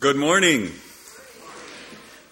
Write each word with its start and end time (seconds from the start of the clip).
Good 0.00 0.16
morning. 0.16 0.72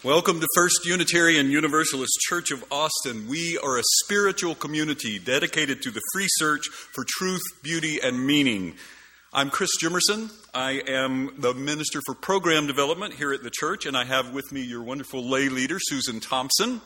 Welcome 0.03 0.41
to 0.41 0.47
First 0.55 0.87
Unitarian 0.87 1.51
Universalist 1.51 2.19
Church 2.27 2.51
of 2.51 2.65
Austin. 2.73 3.29
We 3.29 3.59
are 3.59 3.77
a 3.77 3.83
spiritual 4.05 4.55
community 4.55 5.19
dedicated 5.19 5.83
to 5.83 5.91
the 5.91 6.01
free 6.15 6.29
search 6.31 6.67
for 6.69 7.05
truth, 7.07 7.43
beauty, 7.63 7.99
and 8.03 8.27
meaning. 8.27 8.77
I'm 9.35 9.51
Chris 9.51 9.69
Jimmerson. 9.83 10.33
I 10.55 10.81
am 10.89 11.35
the 11.37 11.53
Minister 11.53 12.01
for 12.07 12.15
Program 12.15 12.67
Development 12.67 13.13
here 13.13 13.35
at 13.35 13.43
the 13.43 13.51
church, 13.51 13.85
and 13.85 13.99
I 13.99 14.07
have 14.07 14.33
with 14.33 14.51
me 14.51 14.63
your 14.63 14.83
wonderful 14.83 15.23
lay 15.23 15.51
leader, 15.51 15.77
Susan 15.79 16.21
Thompson. 16.21 16.81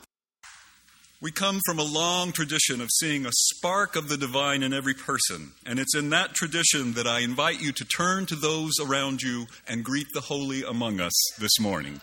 We 1.23 1.31
come 1.31 1.61
from 1.65 1.79
a 1.79 1.85
long 1.85 2.33
tradition 2.33 2.81
of 2.81 2.89
seeing 2.91 3.27
a 3.27 3.31
spark 3.33 3.95
of 3.95 4.09
the 4.09 4.17
divine 4.17 4.65
in 4.65 4.73
every 4.73 4.93
person, 4.93 5.53
and 5.65 5.79
it's 5.79 5.95
in 5.95 6.11
that 6.11 6.35
tradition 6.35 6.95
that 6.95 7.07
I 7.07 7.21
invite 7.21 7.63
you 7.63 7.71
to 7.71 7.85
turn 7.85 8.27
to 8.27 8.35
those 8.35 8.73
around 8.81 9.23
you 9.23 9.47
and 9.69 9.85
greet 9.85 10.09
the 10.13 10.21
holy 10.21 10.65
among 10.65 10.99
us 10.99 11.13
this 11.39 11.61
morning. 11.61 12.01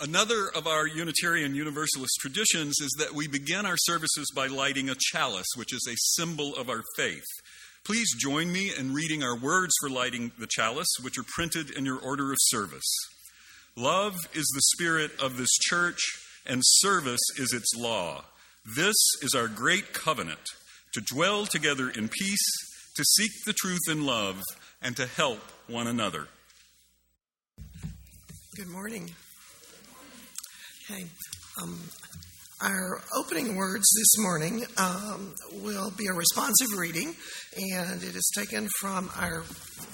Another 0.00 0.48
of 0.56 0.66
our 0.66 0.88
Unitarian 0.88 1.54
Universalist 1.54 2.18
traditions 2.20 2.74
is 2.80 2.96
that 2.98 3.14
we 3.14 3.28
begin 3.28 3.64
our 3.64 3.76
services 3.76 4.32
by 4.34 4.48
lighting 4.48 4.90
a 4.90 4.96
chalice, 5.12 5.46
which 5.54 5.72
is 5.72 5.86
a 5.88 6.20
symbol 6.20 6.52
of 6.56 6.68
our 6.68 6.82
faith. 6.96 7.26
Please 7.84 8.12
join 8.18 8.52
me 8.52 8.72
in 8.76 8.92
reading 8.92 9.22
our 9.22 9.38
words 9.38 9.72
for 9.80 9.88
lighting 9.88 10.32
the 10.36 10.48
chalice, 10.50 10.92
which 11.00 11.16
are 11.16 11.26
printed 11.36 11.70
in 11.70 11.84
your 11.84 12.00
order 12.00 12.32
of 12.32 12.38
service. 12.40 12.92
Love 13.76 14.14
is 14.34 14.46
the 14.54 14.62
spirit 14.76 15.12
of 15.22 15.36
this 15.36 15.50
church, 15.68 16.00
and 16.46 16.60
service 16.64 17.20
is 17.38 17.52
its 17.52 17.72
law. 17.76 18.24
This 18.76 18.96
is 19.22 19.34
our 19.34 19.48
great 19.48 19.92
covenant 19.92 20.40
to 20.94 21.00
dwell 21.00 21.46
together 21.46 21.88
in 21.88 22.08
peace, 22.08 22.50
to 22.96 23.04
seek 23.04 23.30
the 23.46 23.52
truth 23.52 23.88
in 23.88 24.04
love, 24.04 24.42
and 24.82 24.96
to 24.96 25.06
help 25.06 25.40
one 25.68 25.86
another. 25.86 26.26
Good 28.56 28.68
morning. 28.68 29.10
Okay. 30.90 31.04
Um, 31.62 31.80
our 32.60 33.00
opening 33.16 33.56
words 33.56 33.86
this 33.96 34.22
morning 34.22 34.64
um, 34.76 35.32
will 35.62 35.92
be 35.96 36.06
a 36.08 36.12
responsive 36.12 36.76
reading, 36.76 37.14
and 37.72 38.02
it 38.02 38.16
is 38.16 38.30
taken 38.36 38.68
from 38.80 39.10
our 39.16 39.44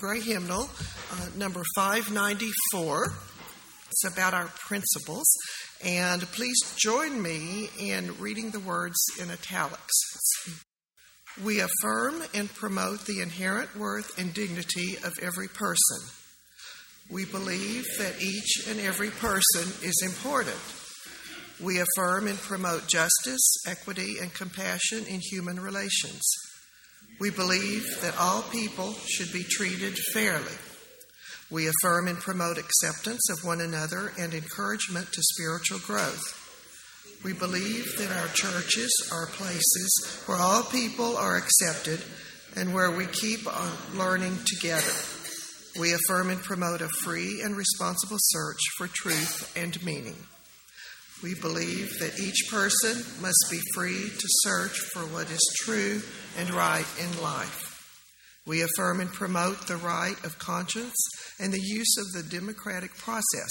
gray 0.00 0.20
hymnal, 0.20 0.68
uh, 1.12 1.28
number 1.36 1.62
594. 1.77 3.12
It's 3.91 4.05
about 4.05 4.34
our 4.34 4.51
principles. 4.67 5.27
And 5.84 6.23
please 6.33 6.56
join 6.77 7.23
me 7.23 7.69
in 7.79 8.19
reading 8.19 8.51
the 8.51 8.61
words 8.61 8.97
in 9.20 9.31
italics. 9.31 9.95
We 11.45 11.61
affirm 11.61 12.23
and 12.34 12.53
promote 12.53 13.05
the 13.05 13.20
inherent 13.20 13.77
worth 13.77 14.19
and 14.19 14.33
dignity 14.33 14.97
of 15.05 15.12
every 15.20 15.48
person. 15.48 16.09
We 17.11 17.25
believe 17.27 17.84
that 17.98 18.20
each 18.20 18.67
and 18.69 18.81
every 18.81 19.11
person 19.11 19.70
is 19.87 20.03
important. 20.05 20.57
We 21.62 21.81
affirm 21.81 22.27
and 22.27 22.39
promote 22.39 22.89
justice, 22.89 23.62
equity, 23.67 24.17
and 24.20 24.33
compassion 24.34 25.05
in 25.07 25.20
human 25.20 25.61
relations. 25.61 26.23
We 27.20 27.31
believe 27.31 28.01
that 28.03 28.19
all 28.19 28.42
people 28.42 28.92
should 29.07 29.33
be 29.33 29.45
treated 29.45 29.97
fairly. 30.12 30.53
We 31.50 31.69
affirm 31.69 32.08
and 32.08 32.19
promote 32.19 32.58
acceptance 32.58 33.28
of 33.30 33.44
one 33.44 33.61
another 33.61 34.12
and 34.19 34.34
encouragement 34.34 35.12
to 35.12 35.22
spiritual 35.22 35.78
growth. 35.78 36.42
We 37.25 37.33
believe 37.33 37.97
that 37.98 38.11
our 38.11 38.28
churches 38.28 38.92
are 39.12 39.27
places 39.27 40.22
where 40.27 40.39
all 40.39 40.64
people 40.64 41.17
are 41.17 41.36
accepted 41.36 42.00
and 42.56 42.74
where 42.74 42.91
we 42.91 43.06
keep 43.06 43.47
on 43.47 43.72
learning 43.94 44.39
together. 44.47 44.92
We 45.78 45.92
affirm 45.92 46.30
and 46.30 46.42
promote 46.42 46.80
a 46.80 46.89
free 47.02 47.42
and 47.42 47.56
responsible 47.56 48.17
search 48.19 48.61
for 48.77 48.89
truth 48.89 49.52
and 49.56 49.83
meaning. 49.84 50.17
We 51.22 51.34
believe 51.34 51.98
that 52.00 52.19
each 52.20 52.48
person 52.50 52.96
must 53.20 53.46
be 53.51 53.61
free 53.74 54.08
to 54.08 54.28
search 54.42 54.78
for 54.92 55.01
what 55.01 55.30
is 55.30 55.57
true 55.64 56.02
and 56.39 56.51
right 56.51 56.86
in 57.01 57.23
life. 57.23 57.65
We 58.46 58.62
affirm 58.62 59.01
and 59.01 59.12
promote 59.12 59.67
the 59.67 59.77
right 59.77 60.17
of 60.24 60.39
conscience 60.39 60.95
and 61.40 61.52
the 61.52 61.61
use 61.61 61.96
of 61.98 62.12
the 62.12 62.29
democratic 62.30 62.96
process. 62.96 63.51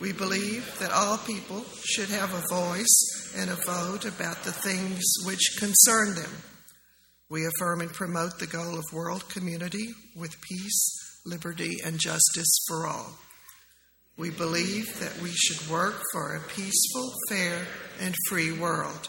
We 0.00 0.12
believe 0.12 0.78
that 0.78 0.92
all 0.92 1.18
people 1.18 1.64
should 1.84 2.10
have 2.10 2.32
a 2.32 2.54
voice 2.54 3.34
and 3.36 3.50
a 3.50 3.56
vote 3.56 4.04
about 4.04 4.44
the 4.44 4.52
things 4.52 5.02
which 5.24 5.56
concern 5.58 6.14
them. 6.14 6.30
We 7.28 7.46
affirm 7.46 7.80
and 7.80 7.92
promote 7.92 8.38
the 8.38 8.46
goal 8.46 8.78
of 8.78 8.84
world 8.92 9.28
community 9.28 9.88
with 10.14 10.40
peace, 10.42 11.20
liberty, 11.24 11.78
and 11.84 11.98
justice 11.98 12.64
for 12.68 12.86
all. 12.86 13.18
We 14.16 14.30
believe 14.30 15.00
that 15.00 15.20
we 15.20 15.32
should 15.32 15.68
work 15.68 16.00
for 16.12 16.36
a 16.36 16.40
peaceful, 16.40 17.12
fair, 17.28 17.66
and 18.00 18.14
free 18.28 18.52
world. 18.52 19.08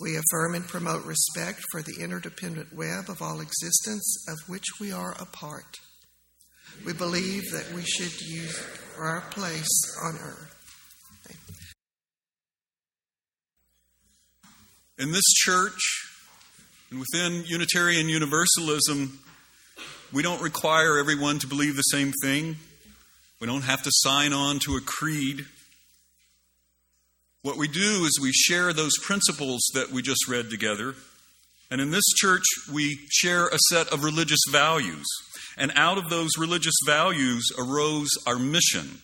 We 0.00 0.16
affirm 0.16 0.54
and 0.54 0.66
promote 0.66 1.04
respect 1.04 1.60
for 1.70 1.82
the 1.82 1.96
interdependent 2.00 2.74
web 2.74 3.08
of 3.08 3.22
all 3.22 3.40
existence 3.40 4.24
of 4.28 4.48
which 4.48 4.64
we 4.80 4.92
are 4.92 5.14
a 5.20 5.26
part. 5.26 5.78
We 6.84 6.92
believe 6.92 7.50
that 7.52 7.72
we 7.74 7.82
should 7.82 8.20
use 8.20 8.60
our 8.98 9.20
place 9.30 9.68
on 10.02 10.16
earth. 10.16 10.52
In 14.98 15.10
this 15.10 15.24
church 15.44 15.80
and 16.90 17.00
within 17.00 17.44
Unitarian 17.46 18.08
Universalism, 18.08 19.18
we 20.12 20.22
don't 20.22 20.42
require 20.42 20.98
everyone 20.98 21.38
to 21.40 21.46
believe 21.46 21.76
the 21.76 21.82
same 21.82 22.12
thing. 22.22 22.56
We 23.40 23.46
don't 23.46 23.62
have 23.62 23.82
to 23.82 23.90
sign 23.92 24.32
on 24.32 24.58
to 24.60 24.76
a 24.76 24.80
creed. 24.80 25.46
What 27.42 27.56
we 27.56 27.66
do 27.66 28.04
is 28.04 28.20
we 28.22 28.32
share 28.32 28.72
those 28.72 28.92
principles 29.02 29.60
that 29.74 29.90
we 29.90 30.00
just 30.00 30.28
read 30.28 30.48
together. 30.48 30.94
And 31.72 31.80
in 31.80 31.90
this 31.90 32.04
church, 32.16 32.44
we 32.72 33.00
share 33.10 33.48
a 33.48 33.58
set 33.68 33.92
of 33.92 34.04
religious 34.04 34.38
values. 34.50 35.06
And 35.56 35.72
out 35.74 35.98
of 35.98 36.08
those 36.08 36.30
religious 36.38 36.74
values 36.86 37.50
arose 37.58 38.10
our 38.28 38.38
mission. 38.38 39.02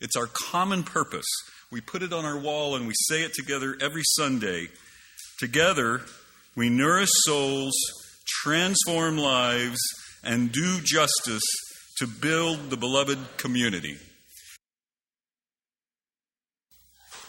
It's 0.00 0.16
our 0.16 0.28
common 0.28 0.84
purpose. 0.84 1.26
We 1.72 1.80
put 1.80 2.02
it 2.02 2.12
on 2.12 2.24
our 2.24 2.38
wall 2.38 2.76
and 2.76 2.86
we 2.86 2.94
say 3.08 3.22
it 3.22 3.34
together 3.34 3.76
every 3.80 4.02
Sunday. 4.04 4.68
Together, 5.38 6.02
we 6.54 6.68
nourish 6.68 7.10
souls, 7.24 7.74
transform 8.42 9.18
lives, 9.18 9.80
and 10.22 10.52
do 10.52 10.80
justice 10.80 11.42
to 11.98 12.06
build 12.06 12.70
the 12.70 12.76
beloved 12.76 13.18
community. 13.36 13.96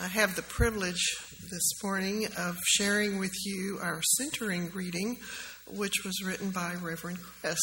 I 0.01 0.07
have 0.07 0.35
the 0.35 0.41
privilege 0.41 1.16
this 1.51 1.84
morning 1.84 2.25
of 2.35 2.57
sharing 2.66 3.19
with 3.19 3.35
you 3.45 3.78
our 3.84 4.01
centering 4.17 4.72
reading, 4.72 5.19
which 5.67 6.03
was 6.03 6.23
written 6.25 6.50
by 6.50 6.73
Reverend 6.81 7.19
Chris. 7.22 7.59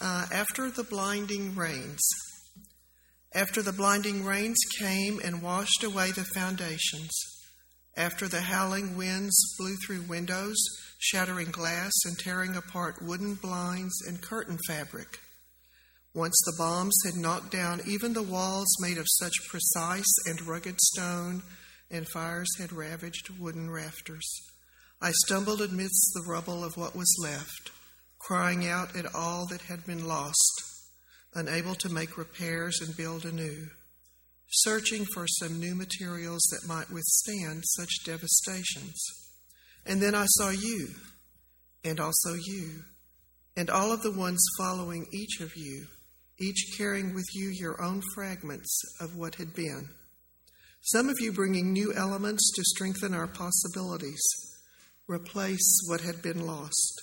Uh, 0.00 0.24
after 0.32 0.70
the 0.70 0.84
blinding 0.84 1.54
rains. 1.54 2.00
After 3.34 3.60
the 3.60 3.74
blinding 3.74 4.24
rains 4.24 4.56
came 4.78 5.20
and 5.22 5.42
washed 5.42 5.84
away 5.84 6.10
the 6.10 6.24
foundations. 6.34 7.10
After 7.98 8.28
the 8.28 8.40
howling 8.40 8.96
winds 8.96 9.36
blew 9.58 9.76
through 9.76 10.08
windows, 10.08 10.56
shattering 10.96 11.50
glass 11.50 11.92
and 12.06 12.18
tearing 12.18 12.56
apart 12.56 13.02
wooden 13.02 13.34
blinds 13.34 14.00
and 14.06 14.22
curtain 14.22 14.56
fabric. 14.66 15.18
Once 16.18 16.42
the 16.44 16.56
bombs 16.58 16.98
had 17.04 17.14
knocked 17.14 17.52
down 17.52 17.80
even 17.86 18.12
the 18.12 18.24
walls 18.24 18.66
made 18.80 18.98
of 18.98 19.06
such 19.08 19.46
precise 19.48 20.12
and 20.26 20.48
rugged 20.48 20.76
stone 20.80 21.40
and 21.92 22.08
fires 22.08 22.48
had 22.58 22.72
ravaged 22.72 23.30
wooden 23.38 23.70
rafters. 23.70 24.28
I 25.00 25.12
stumbled 25.12 25.62
amidst 25.62 26.10
the 26.14 26.28
rubble 26.28 26.64
of 26.64 26.76
what 26.76 26.96
was 26.96 27.16
left, 27.22 27.70
crying 28.18 28.66
out 28.66 28.96
at 28.96 29.14
all 29.14 29.46
that 29.46 29.60
had 29.60 29.86
been 29.86 30.08
lost, 30.08 30.64
unable 31.36 31.76
to 31.76 31.88
make 31.88 32.18
repairs 32.18 32.80
and 32.80 32.96
build 32.96 33.24
anew, 33.24 33.68
searching 34.50 35.04
for 35.14 35.28
some 35.28 35.60
new 35.60 35.76
materials 35.76 36.42
that 36.50 36.66
might 36.66 36.90
withstand 36.90 37.62
such 37.64 38.04
devastations. 38.04 39.00
And 39.86 40.02
then 40.02 40.16
I 40.16 40.26
saw 40.30 40.50
you, 40.50 40.88
and 41.84 42.00
also 42.00 42.34
you, 42.34 42.82
and 43.56 43.70
all 43.70 43.92
of 43.92 44.02
the 44.02 44.10
ones 44.10 44.44
following 44.58 45.06
each 45.12 45.40
of 45.40 45.52
you, 45.54 45.86
each 46.40 46.74
carrying 46.76 47.14
with 47.14 47.26
you 47.34 47.48
your 47.48 47.80
own 47.82 48.02
fragments 48.14 48.80
of 49.00 49.16
what 49.16 49.36
had 49.36 49.54
been 49.54 49.88
some 50.82 51.08
of 51.08 51.16
you 51.20 51.32
bringing 51.32 51.72
new 51.72 51.92
elements 51.92 52.52
to 52.54 52.62
strengthen 52.64 53.12
our 53.12 53.26
possibilities, 53.26 54.22
replace 55.06 55.80
what 55.86 56.00
had 56.00 56.22
been 56.22 56.46
lost. 56.46 57.02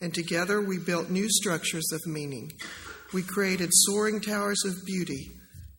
And 0.00 0.12
together 0.12 0.60
we 0.60 0.78
built 0.78 1.10
new 1.10 1.28
structures 1.28 1.88
of 1.92 2.00
meaning. 2.06 2.50
We 3.12 3.22
created 3.22 3.68
soaring 3.72 4.20
towers 4.20 4.64
of 4.64 4.84
beauty, 4.84 5.28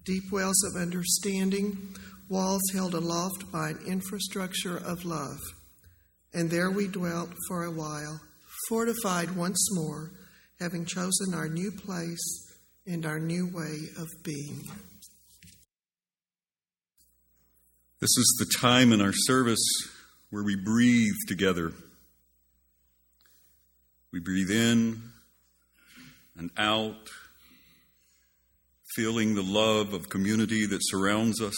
deep 0.05 0.31
wells 0.31 0.63
of 0.63 0.81
understanding, 0.81 1.95
walls 2.29 2.61
held 2.73 2.93
aloft 2.93 3.51
by 3.51 3.71
an 3.71 3.79
infrastructure 3.87 4.77
of 4.77 5.03
love. 5.03 5.39
And 6.33 6.49
there 6.49 6.71
we 6.71 6.87
dwelt 6.87 7.33
for 7.47 7.65
a 7.65 7.71
while, 7.71 8.21
fortified 8.69 9.35
once 9.35 9.67
more 9.71 10.11
having 10.61 10.85
chosen 10.85 11.33
our 11.33 11.49
new 11.49 11.71
place 11.71 12.42
and 12.85 13.05
our 13.05 13.19
new 13.19 13.47
way 13.47 13.89
of 13.97 14.07
being. 14.23 14.61
This 17.99 18.17
is 18.17 18.35
the 18.39 18.57
time 18.59 18.91
in 18.91 18.99
our 18.99 19.13
service 19.13 19.63
where 20.29 20.43
we 20.43 20.55
breathe 20.55 21.15
together. 21.27 21.71
We 24.11 24.19
breathe 24.19 24.51
in 24.51 25.01
and 26.37 26.51
out, 26.57 27.09
feeling 28.95 29.35
the 29.35 29.43
love 29.43 29.93
of 29.93 30.09
community 30.09 30.65
that 30.65 30.79
surrounds 30.81 31.41
us. 31.41 31.55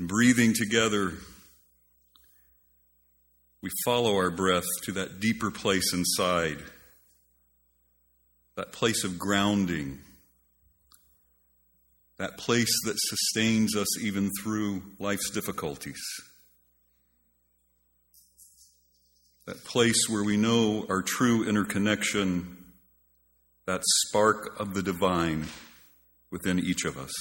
Breathing 0.00 0.52
together, 0.52 1.12
we 3.62 3.70
follow 3.84 4.16
our 4.16 4.30
breath 4.30 4.66
to 4.82 4.92
that 4.92 5.20
deeper 5.20 5.52
place 5.52 5.92
inside, 5.94 6.58
that 8.56 8.72
place 8.72 9.04
of 9.04 9.18
grounding 9.18 10.00
that 12.22 12.38
place 12.38 12.72
that 12.84 12.94
sustains 12.98 13.74
us 13.76 14.00
even 14.00 14.30
through 14.40 14.80
life's 15.00 15.28
difficulties. 15.30 16.00
That 19.46 19.64
place 19.64 20.08
where 20.08 20.22
we 20.22 20.36
know 20.36 20.86
our 20.88 21.02
true 21.02 21.44
interconnection, 21.48 22.74
that 23.66 23.82
spark 23.84 24.60
of 24.60 24.72
the 24.72 24.84
divine 24.84 25.46
within 26.30 26.60
each 26.60 26.84
of 26.84 26.96
us. 26.96 27.12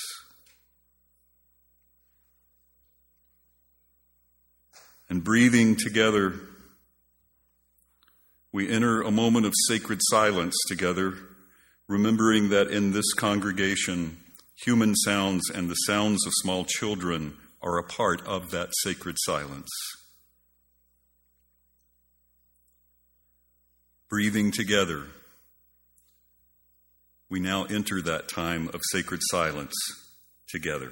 And 5.10 5.24
breathing 5.24 5.78
together, 5.78 6.39
we 8.53 8.69
enter 8.69 9.01
a 9.01 9.12
moment 9.12 9.45
of 9.45 9.53
sacred 9.68 10.00
silence 10.03 10.56
together, 10.68 11.13
remembering 11.88 12.50
that 12.50 12.68
in 12.68 12.92
this 12.92 13.13
congregation, 13.13 14.18
Human 14.65 14.95
sounds 14.95 15.50
and 15.50 15.69
the 15.69 15.75
sounds 15.75 16.25
of 16.27 16.33
small 16.36 16.65
children 16.65 17.36
are 17.63 17.80
a 17.80 17.83
part 17.83 18.21
of 18.27 18.51
that 18.51 18.69
sacred 18.83 19.15
silence. 19.19 19.69
Breathing 24.07 24.51
together, 24.51 25.06
we 27.27 27.39
now 27.39 27.63
enter 27.63 28.01
that 28.04 28.27
time 28.27 28.68
of 28.68 28.81
sacred 28.92 29.21
silence 29.31 29.74
together. 30.47 30.92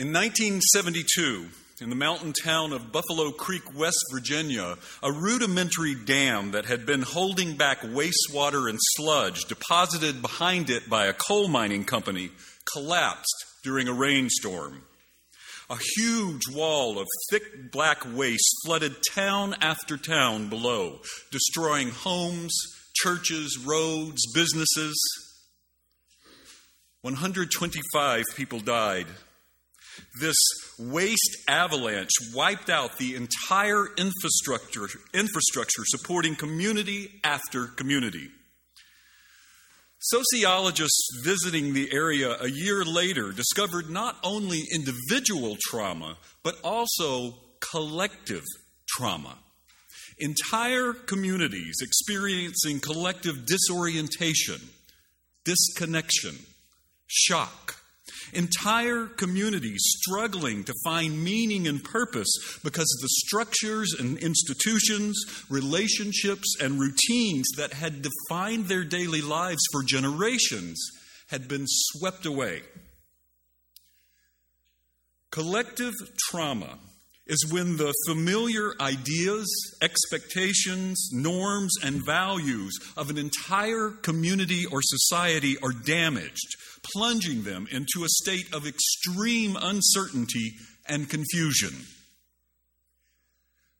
In 0.00 0.14
1972, 0.14 1.46
in 1.82 1.90
the 1.90 1.94
mountain 1.94 2.32
town 2.32 2.72
of 2.72 2.90
Buffalo 2.90 3.32
Creek, 3.32 3.78
West 3.78 4.02
Virginia, 4.10 4.78
a 5.02 5.12
rudimentary 5.12 5.94
dam 5.94 6.52
that 6.52 6.64
had 6.64 6.86
been 6.86 7.02
holding 7.02 7.58
back 7.58 7.82
wastewater 7.82 8.70
and 8.70 8.78
sludge 8.96 9.44
deposited 9.44 10.22
behind 10.22 10.70
it 10.70 10.88
by 10.88 11.04
a 11.04 11.12
coal 11.12 11.48
mining 11.48 11.84
company 11.84 12.30
collapsed 12.72 13.44
during 13.62 13.88
a 13.88 13.92
rainstorm. 13.92 14.80
A 15.68 15.76
huge 15.96 16.48
wall 16.48 16.98
of 16.98 17.06
thick 17.30 17.70
black 17.70 18.02
waste 18.14 18.56
flooded 18.64 18.96
town 19.12 19.54
after 19.60 19.98
town 19.98 20.48
below, 20.48 21.00
destroying 21.30 21.90
homes, 21.90 22.58
churches, 22.94 23.58
roads, 23.66 24.22
businesses. 24.32 24.98
125 27.02 28.24
people 28.34 28.60
died. 28.60 29.06
This 30.20 30.36
waste 30.78 31.36
avalanche 31.48 32.10
wiped 32.34 32.70
out 32.70 32.98
the 32.98 33.14
entire 33.16 33.86
infrastructure, 33.96 34.88
infrastructure 35.14 35.82
supporting 35.86 36.34
community 36.36 37.20
after 37.24 37.66
community. 37.66 38.28
Sociologists 40.02 41.20
visiting 41.24 41.74
the 41.74 41.92
area 41.92 42.34
a 42.40 42.48
year 42.48 42.84
later 42.84 43.32
discovered 43.32 43.90
not 43.90 44.16
only 44.24 44.62
individual 44.72 45.58
trauma, 45.60 46.16
but 46.42 46.56
also 46.64 47.34
collective 47.60 48.44
trauma. 48.88 49.36
Entire 50.18 50.94
communities 50.94 51.76
experiencing 51.82 52.80
collective 52.80 53.44
disorientation, 53.46 54.60
disconnection, 55.44 56.36
shock. 57.06 57.79
Entire 58.32 59.06
communities 59.06 59.80
struggling 59.98 60.64
to 60.64 60.74
find 60.84 61.22
meaning 61.22 61.66
and 61.66 61.82
purpose 61.82 62.30
because 62.62 62.88
the 63.00 63.08
structures 63.08 63.94
and 63.98 64.18
institutions, 64.18 65.22
relationships, 65.48 66.56
and 66.60 66.80
routines 66.80 67.48
that 67.56 67.72
had 67.72 68.02
defined 68.02 68.66
their 68.66 68.84
daily 68.84 69.20
lives 69.20 69.62
for 69.72 69.82
generations 69.82 70.80
had 71.28 71.48
been 71.48 71.64
swept 71.66 72.26
away. 72.26 72.62
Collective 75.30 75.94
trauma 76.18 76.78
is 77.30 77.52
when 77.52 77.76
the 77.76 77.94
familiar 78.08 78.72
ideas, 78.80 79.48
expectations, 79.80 81.10
norms, 81.12 81.72
and 81.84 82.04
values 82.04 82.76
of 82.96 83.08
an 83.08 83.16
entire 83.16 83.90
community 84.02 84.66
or 84.66 84.80
society 84.82 85.56
are 85.62 85.72
damaged, 85.72 86.56
plunging 86.82 87.44
them 87.44 87.66
into 87.70 88.04
a 88.04 88.08
state 88.08 88.52
of 88.54 88.66
extreme 88.66 89.56
uncertainty 89.60 90.52
and 90.88 91.08
confusion. 91.08 91.74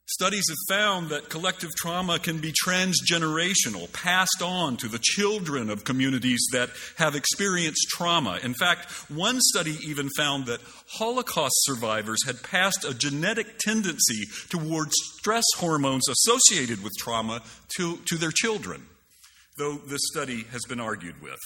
Studies 0.06 0.46
have 0.48 0.76
found 0.76 1.08
that 1.10 1.28
collective 1.28 1.70
trauma 1.76 2.18
can 2.18 2.40
be 2.40 2.52
transgenerational, 2.66 3.92
passed 3.92 4.42
on 4.42 4.76
to 4.78 4.88
the 4.88 4.98
children 5.00 5.70
of 5.70 5.84
communities 5.84 6.44
that 6.50 6.68
have 6.98 7.14
experienced 7.14 7.86
trauma. 7.90 8.40
In 8.42 8.52
fact, 8.52 8.90
one 9.08 9.38
study 9.40 9.78
even 9.84 10.08
found 10.16 10.46
that 10.46 10.60
Holocaust 10.94 11.54
survivors 11.60 12.26
had 12.26 12.42
passed 12.42 12.84
a 12.84 12.92
genetic 12.92 13.58
tendency 13.60 14.24
towards 14.48 14.92
stress 15.18 15.44
hormones 15.56 16.08
associated 16.08 16.82
with 16.82 16.92
trauma 16.98 17.40
to, 17.76 17.98
to 18.06 18.16
their 18.16 18.32
children, 18.32 18.82
though 19.58 19.76
this 19.76 20.02
study 20.12 20.42
has 20.50 20.62
been 20.68 20.80
argued 20.80 21.22
with. 21.22 21.38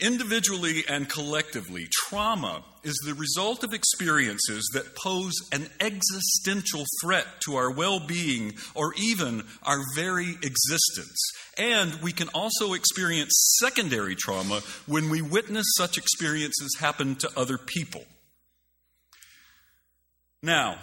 Individually 0.00 0.84
and 0.88 1.08
collectively, 1.08 1.86
trauma 1.90 2.64
is 2.82 3.00
the 3.04 3.14
result 3.14 3.64
of 3.64 3.72
experiences 3.72 4.68
that 4.74 4.94
pose 4.96 5.34
an 5.52 5.68
existential 5.80 6.84
threat 7.02 7.26
to 7.44 7.56
our 7.56 7.70
well 7.70 8.00
being 8.00 8.54
or 8.74 8.92
even 8.94 9.44
our 9.62 9.80
very 9.94 10.30
existence. 10.42 11.20
And 11.58 11.94
we 12.02 12.12
can 12.12 12.28
also 12.28 12.72
experience 12.72 13.56
secondary 13.60 14.14
trauma 14.14 14.60
when 14.86 15.10
we 15.10 15.22
witness 15.22 15.66
such 15.76 15.96
experiences 15.98 16.76
happen 16.78 17.16
to 17.16 17.30
other 17.36 17.58
people. 17.58 18.04
Now, 20.42 20.78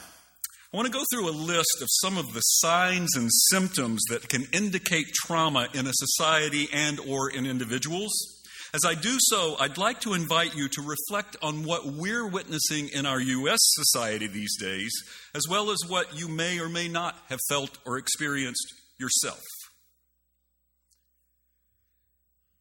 I 0.74 0.78
want 0.78 0.88
to 0.88 0.94
go 0.94 1.04
through 1.12 1.30
a 1.30 1.32
list 1.32 1.82
of 1.82 1.88
some 1.90 2.18
of 2.18 2.34
the 2.34 2.40
signs 2.40 3.16
and 3.16 3.30
symptoms 3.50 4.02
that 4.10 4.30
can 4.30 4.48
indicate 4.54 5.08
trauma 5.14 5.68
in 5.74 5.86
a 5.86 5.92
society 5.94 6.70
and 6.72 6.98
or 7.00 7.30
in 7.30 7.46
individuals. 7.46 8.41
As 8.74 8.82
I 8.86 8.96
do 8.96 9.18
so, 9.20 9.58
I'd 9.60 9.78
like 9.78 10.00
to 10.02 10.14
invite 10.14 10.56
you 10.56 10.70
to 10.70 10.82
reflect 10.82 11.36
on 11.42 11.66
what 11.66 11.86
we're 11.88 12.26
witnessing 12.26 12.88
in 12.88 13.06
our 13.06 13.20
U.S. 13.20 13.60
society 13.60 14.28
these 14.28 14.58
days, 14.58 14.92
as 15.36 15.44
well 15.50 15.72
as 15.72 15.80
what 15.90 16.18
you 16.18 16.30
may 16.30 16.58
or 16.58 16.70
may 16.70 16.88
not 16.88 17.18
have 17.28 17.40
felt 17.50 17.78
or 17.86 17.98
experienced 17.98 18.74
yourself. 18.98 19.42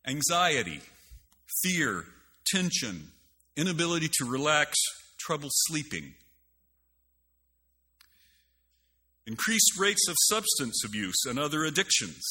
Anxiety, 0.04 0.80
fear, 1.62 2.06
tension, 2.44 3.12
inability 3.56 4.08
to 4.18 4.24
relax, 4.24 4.76
trouble 5.20 5.50
sleeping. 5.52 6.14
Increased 9.28 9.78
rates 9.78 10.08
of 10.08 10.16
substance 10.22 10.82
abuse 10.84 11.24
and 11.24 11.38
other 11.38 11.62
addictions. 11.62 12.24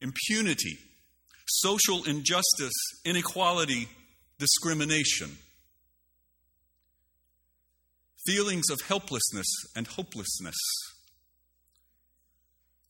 Impunity, 0.00 0.78
social 1.60 2.04
injustice, 2.04 2.72
inequality, 3.04 3.88
discrimination, 4.38 5.30
feelings 8.26 8.70
of 8.70 8.80
helplessness 8.80 9.46
and 9.76 9.86
hopelessness, 9.86 10.56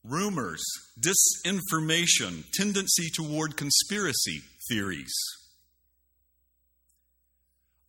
rumors, 0.02 0.62
disinformation, 0.98 2.44
tendency 2.52 3.10
toward 3.14 3.56
conspiracy 3.56 4.40
theories, 4.68 5.14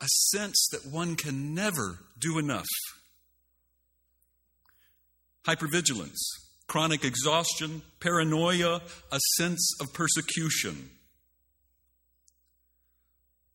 a 0.02 0.08
sense 0.08 0.68
that 0.72 0.86
one 0.86 1.16
can 1.16 1.54
never 1.54 2.00
do 2.20 2.38
enough, 2.38 2.68
hypervigilance 5.48 6.45
chronic 6.68 7.04
exhaustion, 7.04 7.82
paranoia, 8.00 8.82
a 9.12 9.20
sense 9.38 9.72
of 9.82 9.94
persecution, 9.94 10.90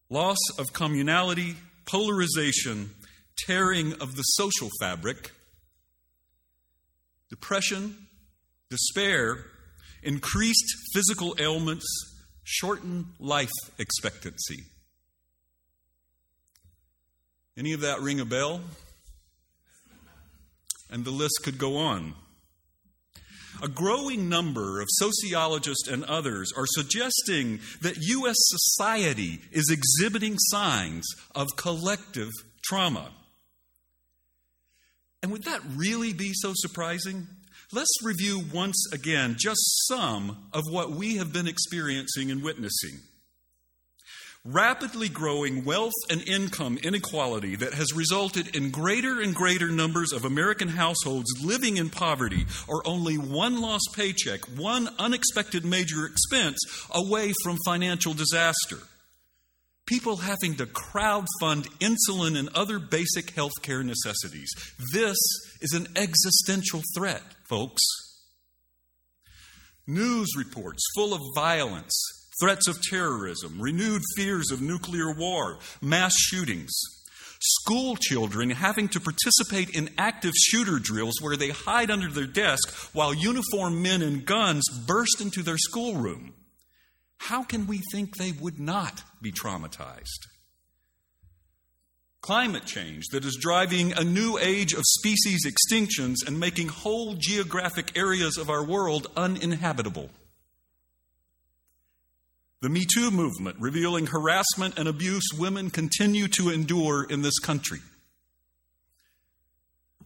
loss 0.09 0.39
of 0.59 0.67
communality, 0.73 1.57
polarization, 1.87 2.91
tearing 3.47 3.93
of 3.95 4.17
the 4.17 4.23
social 4.23 4.69
fabric, 4.81 5.33
depression, 7.29 8.07
despair, 8.71 9.45
increased 10.03 10.73
physical 10.93 11.35
ailments, 11.39 11.87
shortened 12.45 13.07
life 13.19 13.51
expectancy. 13.79 14.65
Any 17.57 17.73
of 17.73 17.81
that 17.81 18.01
ring 18.01 18.21
a 18.21 18.25
bell? 18.25 18.61
And 20.91 21.05
the 21.05 21.11
list 21.11 21.41
could 21.43 21.59
go 21.59 21.77
on. 21.77 22.15
A 23.63 23.69
growing 23.69 24.29
number 24.29 24.81
of 24.81 24.87
sociologists 24.91 25.87
and 25.89 26.05
others 26.05 26.53
are 26.57 26.67
suggesting 26.67 27.61
that 27.83 27.97
U.S. 27.97 28.37
society 28.39 29.41
is 29.53 29.71
exhibiting 29.71 30.37
signs 30.39 31.07
of 31.35 31.47
collective 31.57 32.31
trauma. 32.63 33.11
And 35.23 35.31
would 35.33 35.45
that 35.45 35.61
really 35.75 36.13
be 36.15 36.33
so 36.33 36.53
surprising? 36.55 37.27
Let's 37.73 38.03
review 38.03 38.43
once 38.53 38.83
again 38.93 39.37
just 39.39 39.61
some 39.87 40.49
of 40.53 40.63
what 40.71 40.91
we 40.91 41.17
have 41.17 41.33
been 41.33 41.47
experiencing 41.47 42.31
and 42.31 42.43
witnessing 42.43 43.01
rapidly 44.45 45.09
growing 45.09 45.65
wealth 45.65 45.93
and 46.09 46.27
income 46.27 46.79
inequality 46.83 47.57
that 47.57 47.75
has 47.75 47.95
resulted 47.95 48.57
in 48.57 48.71
greater 48.71 49.21
and 49.21 49.35
greater 49.35 49.69
numbers 49.69 50.13
of 50.13 50.25
American 50.25 50.69
households 50.69 51.31
living 51.45 51.77
in 51.77 51.91
poverty 51.91 52.47
or 52.67 52.87
only 52.87 53.19
one 53.19 53.61
lost 53.61 53.91
paycheck, 53.95 54.41
one 54.57 54.89
unexpected 54.99 55.65
major 55.65 56.07
expense 56.07 56.59
away 56.91 57.33
from 57.43 57.59
financial 57.67 58.15
disaster. 58.15 58.79
People 59.87 60.17
having 60.17 60.55
to 60.57 60.67
crowd 60.67 61.27
fund 61.41 61.67
insulin 61.81 62.39
and 62.39 62.49
other 62.55 62.79
basic 62.79 63.31
health 63.31 63.61
care 63.61 63.83
necessities. 63.83 64.51
This 64.93 65.19
is 65.61 65.73
an 65.75 65.89
existential 65.97 66.81
threat, 66.97 67.23
folks. 67.49 67.83
News 69.87 70.29
reports 70.37 70.83
full 70.95 71.13
of 71.13 71.21
violence, 71.35 72.20
threats 72.41 72.67
of 72.69 72.81
terrorism, 72.83 73.61
renewed 73.61 74.03
fears 74.17 74.51
of 74.51 74.61
nuclear 74.61 75.13
war, 75.13 75.59
mass 75.81 76.13
shootings, 76.17 76.73
school 77.41 77.97
children 77.97 78.51
having 78.51 78.89
to 78.89 79.01
participate 79.01 79.71
in 79.71 79.91
active 79.99 80.33
shooter 80.35 80.79
drills 80.79 81.21
where 81.21 81.37
they 81.37 81.51
hide 81.51 81.91
under 81.91 82.09
their 82.09 82.27
desk 82.27 82.69
while 82.95 83.15
uniformed 83.15 83.83
men 83.83 84.03
and 84.03 84.27
guns 84.27 84.69
burst 84.87 85.21
into 85.21 85.43
their 85.43 85.59
schoolroom. 85.59 86.35
How 87.19 87.43
can 87.45 87.67
we 87.67 87.81
think 87.93 88.17
they 88.17 88.33
would 88.33 88.59
not 88.59 89.03
be 89.21 89.31
traumatized? 89.31 90.27
climate 92.21 92.67
change 92.67 93.07
that 93.09 93.25
is 93.25 93.39
driving 93.41 93.93
a 93.93 94.05
new 94.05 94.39
age 94.39 94.75
of 94.75 94.83
species 94.85 95.47
extinctions 95.47 96.17
and 96.27 96.39
making 96.39 96.69
whole 96.69 97.15
geographic 97.15 97.97
areas 97.97 98.37
of 98.37 98.51
our 98.51 98.63
world 98.63 99.07
uninhabitable. 99.17 100.11
The 102.63 102.69
Me 102.69 102.85
Too 102.85 103.11
movement, 103.11 103.57
revealing 103.59 104.07
harassment 104.09 104.79
and 104.79 104.87
abuse 104.87 105.25
women 105.37 105.71
continue 105.71 106.29
to 106.29 106.51
endure 106.51 107.05
in 107.05 107.23
this 107.23 107.39
country. 107.39 107.79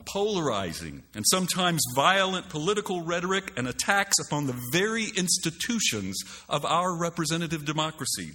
Polarizing 0.04 1.02
and 1.16 1.25
sometimes 1.28 1.82
violent 1.96 2.50
political 2.50 3.00
rhetoric 3.02 3.52
and 3.56 3.66
attacks 3.66 4.20
upon 4.25 4.46
the 4.46 4.61
very 4.70 5.06
institutions 5.16 6.16
of 6.49 6.64
our 6.64 6.96
representative 6.96 7.64
democracy. 7.64 8.32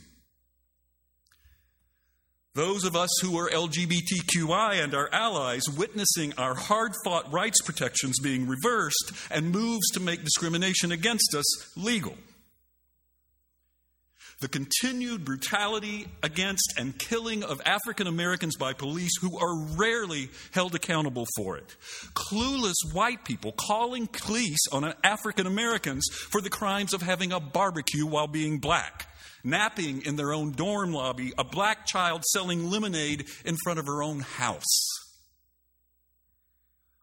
Those 2.55 2.83
of 2.83 2.97
us 2.97 3.11
who 3.21 3.38
are 3.38 3.49
LGBTQI 3.49 4.83
and 4.83 4.93
our 4.93 5.09
allies 5.13 5.63
witnessing 5.69 6.33
our 6.38 6.55
hard 6.55 6.91
fought 7.05 7.31
rights 7.31 7.61
protections 7.61 8.19
being 8.19 8.47
reversed 8.47 9.13
and 9.31 9.51
moves 9.51 9.88
to 9.93 10.01
make 10.01 10.25
discrimination 10.25 10.91
against 10.91 11.33
us 11.33 11.77
legal 11.77 12.15
the 14.39 14.48
continued 14.48 15.25
brutality 15.25 16.08
against 16.24 16.74
and 16.77 16.98
killing 16.98 17.43
of 17.43 17.62
African 17.65 18.08
Americans 18.08 18.55
by 18.55 18.72
police 18.72 19.12
who 19.22 19.38
are 19.38 19.75
rarely 19.77 20.29
held 20.51 20.75
accountable 20.75 21.27
for 21.36 21.58
it. 21.58 21.75
Clueless 22.13 22.93
white 22.93 23.25
people 23.25 23.51
calling 23.51 24.08
police 24.08 24.65
on 24.72 24.93
African 25.03 25.46
Americans 25.46 26.08
for 26.08 26.39
the 26.39 26.50
crimes 26.50 26.93
of 26.93 27.01
having 27.01 27.34
a 27.34 27.39
barbecue 27.39 28.05
while 28.05 28.27
being 28.27 28.60
black. 28.60 29.08
Napping 29.43 30.03
in 30.05 30.15
their 30.15 30.34
own 30.34 30.51
dorm 30.51 30.93
lobby, 30.93 31.34
a 31.38 31.43
black 31.43 31.86
child 31.86 32.24
selling 32.25 32.69
lemonade 32.69 33.27
in 33.46 33.58
front 33.63 33.79
of 33.79 33.88
her 33.88 34.01
own 34.01 34.19
house. 34.19 35.09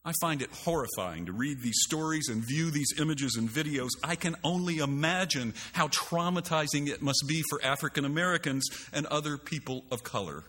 I 0.07 0.13
find 0.21 0.41
it 0.41 0.51
horrifying 0.53 1.27
to 1.27 1.33
read 1.33 1.61
these 1.61 1.81
stories 1.81 2.29
and 2.29 2.41
view 2.41 2.71
these 2.71 2.95
images 2.97 3.35
and 3.37 3.51
videos. 3.51 3.89
I 4.05 4.15
can 4.15 4.37
only 4.45 4.79
imagine 4.79 5.53
how 5.73 5.89
traumatizing 5.89 6.89
it 6.89 7.03
must 7.03 7.25
be 7.27 7.43
for 7.51 7.61
African 7.65 8.05
Americans 8.05 8.65
and 8.93 9.05
other 9.07 9.37
people 9.37 9.85
of 9.91 10.05
color. 10.05 10.45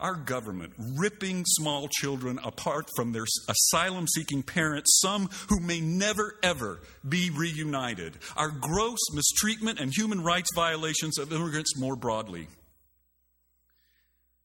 Our 0.00 0.16
government 0.16 0.72
ripping 0.76 1.44
small 1.46 1.86
children 1.86 2.40
apart 2.42 2.88
from 2.96 3.12
their 3.12 3.26
asylum 3.48 4.08
seeking 4.08 4.42
parents, 4.42 4.98
some 5.00 5.30
who 5.48 5.60
may 5.60 5.80
never 5.80 6.34
ever 6.42 6.80
be 7.08 7.30
reunited. 7.30 8.18
Our 8.36 8.50
gross 8.50 8.98
mistreatment 9.12 9.78
and 9.78 9.92
human 9.94 10.20
rights 10.24 10.50
violations 10.52 11.16
of 11.16 11.32
immigrants 11.32 11.78
more 11.78 11.94
broadly. 11.94 12.48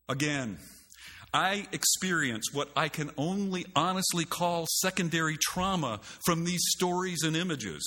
Again, 0.07 0.59
I 1.33 1.67
experience 1.71 2.47
what 2.51 2.69
I 2.75 2.89
can 2.89 3.11
only 3.17 3.65
honestly 3.75 4.25
call 4.25 4.65
secondary 4.81 5.37
trauma 5.37 5.99
from 6.25 6.43
these 6.43 6.63
stories 6.75 7.21
and 7.23 7.35
images. 7.35 7.83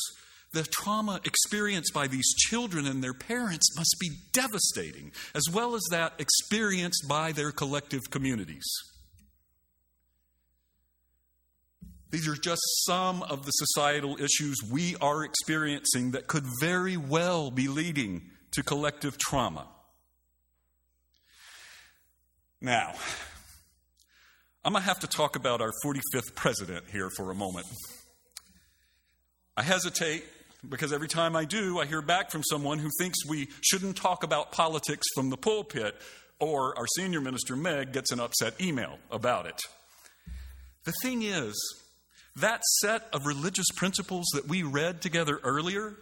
The 0.52 0.62
trauma 0.64 1.20
experienced 1.24 1.92
by 1.94 2.06
these 2.06 2.34
children 2.34 2.86
and 2.86 3.02
their 3.02 3.14
parents 3.14 3.74
must 3.76 3.96
be 3.98 4.10
devastating, 4.32 5.12
as 5.34 5.44
well 5.52 5.74
as 5.74 5.82
that 5.90 6.12
experienced 6.18 7.08
by 7.08 7.32
their 7.32 7.52
collective 7.52 8.02
communities. 8.10 8.64
These 12.10 12.28
are 12.28 12.36
just 12.36 12.60
some 12.84 13.22
of 13.22 13.46
the 13.46 13.52
societal 13.52 14.18
issues 14.20 14.58
we 14.70 14.94
are 14.96 15.24
experiencing 15.24 16.10
that 16.10 16.26
could 16.26 16.44
very 16.60 16.98
well 16.98 17.50
be 17.50 17.68
leading 17.68 18.30
to 18.50 18.62
collective 18.62 19.16
trauma. 19.16 19.66
Now, 22.60 22.92
I'm 24.64 24.74
going 24.74 24.82
to 24.82 24.88
have 24.88 25.00
to 25.00 25.08
talk 25.08 25.34
about 25.34 25.60
our 25.60 25.72
45th 25.84 26.36
president 26.36 26.84
here 26.92 27.10
for 27.10 27.32
a 27.32 27.34
moment. 27.34 27.66
I 29.56 29.62
hesitate 29.62 30.24
because 30.68 30.92
every 30.92 31.08
time 31.08 31.34
I 31.34 31.44
do, 31.44 31.80
I 31.80 31.86
hear 31.86 32.00
back 32.00 32.30
from 32.30 32.44
someone 32.44 32.78
who 32.78 32.88
thinks 33.00 33.26
we 33.26 33.48
shouldn't 33.60 33.96
talk 33.96 34.22
about 34.22 34.52
politics 34.52 35.04
from 35.16 35.30
the 35.30 35.36
pulpit, 35.36 35.96
or 36.38 36.78
our 36.78 36.86
senior 36.96 37.20
minister, 37.20 37.56
Meg, 37.56 37.92
gets 37.92 38.12
an 38.12 38.20
upset 38.20 38.60
email 38.60 38.98
about 39.10 39.46
it. 39.46 39.60
The 40.84 40.92
thing 41.02 41.22
is, 41.22 41.54
that 42.36 42.62
set 42.80 43.08
of 43.12 43.26
religious 43.26 43.66
principles 43.74 44.26
that 44.34 44.46
we 44.46 44.62
read 44.62 45.02
together 45.02 45.40
earlier, 45.42 45.96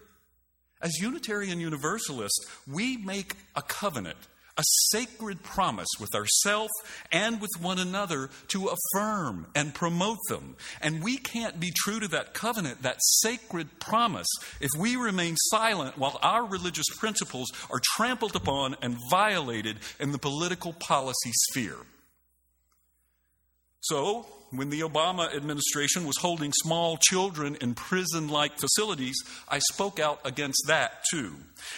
as 0.83 0.99
Unitarian 1.01 1.61
Universalists, 1.61 2.47
we 2.71 2.99
make 2.99 3.37
a 3.57 3.63
covenant 3.63 4.19
a 4.57 4.63
sacred 4.91 5.43
promise 5.43 5.89
with 5.99 6.15
ourselves 6.15 6.73
and 7.13 7.41
with 7.41 7.51
one 7.61 7.79
another 7.79 8.31
to 8.49 8.69
affirm 8.69 9.47
and 9.55 9.75
promote 9.75 10.19
them. 10.29 10.57
And 10.81 11.03
we 11.03 11.17
can't 11.17 11.61
be 11.61 11.73
true 11.75 12.01
to 12.01 12.09
that 12.09 12.35
covenant, 12.35 12.83
that 12.83 12.99
sacred 13.01 13.79
promise, 13.81 14.29
if 14.61 14.71
we 14.79 14.97
remain 14.97 15.37
silent 15.37 15.99
while 15.99 16.19
our 16.23 16.45
religious 16.45 16.89
principles 16.99 17.51
are 17.71 17.81
trampled 17.97 18.37
upon 18.37 18.77
and 18.83 18.97
violated 19.11 19.79
in 19.99 20.13
the 20.13 20.19
political 20.19 20.73
policy 20.73 21.31
sphere. 21.33 21.79
So, 23.81 24.27
when 24.51 24.71
the 24.71 24.81
Obama 24.81 25.35
administration 25.35 26.07
was 26.07 26.17
holding 26.19 26.53
small 26.53 26.97
children 26.97 27.57
in 27.61 27.75
prison 27.75 28.29
like 28.29 28.59
facilities, 28.59 29.17
I 29.49 29.61
spoke 29.61 30.01
out 30.01 30.21
against 30.25 30.65
that 30.67 31.05
too. 31.11 31.35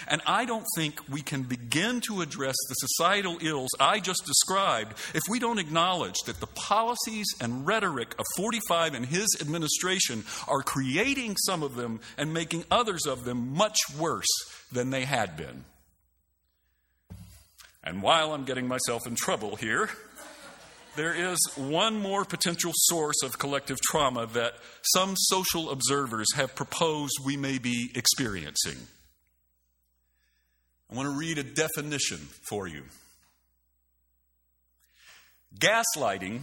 And 0.09 0.23
I 0.27 0.45
don't 0.45 0.67
think 0.77 1.01
we 1.11 1.21
can 1.21 1.43
begin 1.43 2.01
to 2.03 2.23
address 2.23 2.57
the 2.69 2.75
societal 2.75 3.39
ills 3.43 3.71
I 3.79 4.01
just 4.01 4.25
described 4.25 4.93
if 5.15 5.23
we 5.29 5.39
don't 5.39 5.59
acknowledge 5.59 6.17
that 6.27 6.41
the 6.41 6.47
policies 6.47 7.27
and 7.41 7.67
rhetoric 7.67 8.15
of 8.19 8.25
45 8.37 8.95
and 8.95 9.07
his 9.07 9.29
administration 9.41 10.25
are 10.49 10.63
creating 10.63 11.37
some 11.37 11.63
of 11.63 11.75
them 11.75 12.01
and 12.17 12.33
making 12.33 12.65
others 12.71 13.07
of 13.07 13.25
them 13.25 13.55
much 13.55 13.79
worse 13.99 14.29
than 14.71 14.91
they 14.91 15.05
had 15.05 15.37
been. 15.37 15.65
And 17.85 18.01
while 18.01 18.33
I'm 18.33 18.45
getting 18.45 18.69
myself 18.69 19.07
in 19.07 19.17
trouble 19.17 19.57
here, 19.57 19.91
there 20.95 21.15
is 21.15 21.39
one 21.57 21.97
more 21.97 22.25
potential 22.25 22.73
source 22.75 23.23
of 23.23 23.39
collective 23.39 23.81
trauma 23.81 24.27
that 24.27 24.55
some 24.83 25.15
social 25.17 25.71
observers 25.71 26.29
have 26.35 26.55
proposed 26.55 27.15
we 27.25 27.37
may 27.37 27.59
be 27.59 27.91
experiencing. 27.95 28.77
I 30.91 30.95
want 30.95 31.09
to 31.09 31.19
read 31.19 31.39
a 31.39 31.43
definition 31.43 32.19
for 32.19 32.69
you. 32.69 32.83
Gaslighting 35.59 36.41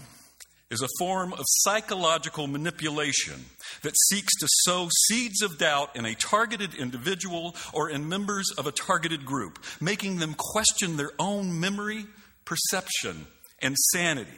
is 0.72 0.82
a 0.82 0.88
form 0.98 1.34
of 1.34 1.46
psychological 1.46 2.48
manipulation 2.48 3.46
that 3.82 3.94
seeks 4.08 4.36
to 4.40 4.48
sow 4.64 4.88
seeds 5.08 5.42
of 5.42 5.58
doubt 5.58 5.96
in 5.96 6.06
a 6.06 6.16
targeted 6.16 6.76
individual 6.76 7.56
or 7.74 7.90
in 7.90 8.10
members 8.10 8.46
of 8.58 8.68
a 8.68 8.72
targeted 8.72 9.26
group, 9.26 9.64
making 9.82 10.18
them 10.18 10.36
question 10.36 10.98
their 10.98 11.12
own 11.20 11.60
memory, 11.60 12.06
perception, 12.46 13.26
and 13.62 13.76
sanity. 13.94 14.32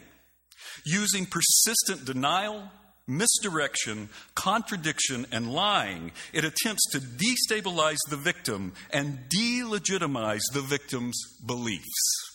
Using 0.86 1.26
persistent 1.26 2.06
denial, 2.06 2.64
misdirection, 3.08 4.10
contradiction, 4.36 5.28
and 5.32 5.54
lying, 5.54 6.12
it 6.34 6.44
attempts 6.44 6.90
to 6.92 7.00
destabilize 7.00 8.00
the 8.10 8.18
victim 8.18 8.74
and 8.92 9.20
delegitimize 9.30 10.42
the 10.54 10.62
victim's 10.62 11.20
beliefs. 11.46 12.32